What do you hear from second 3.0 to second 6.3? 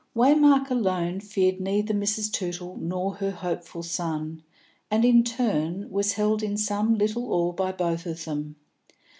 her hopeful son, and, in turn, was